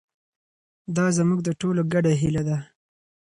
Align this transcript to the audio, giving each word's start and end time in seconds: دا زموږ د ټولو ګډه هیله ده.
دا 0.95 1.05
زموږ 1.17 1.39
د 1.43 1.49
ټولو 1.61 1.81
ګډه 1.93 2.13
هیله 2.21 2.41
ده. 2.49 2.57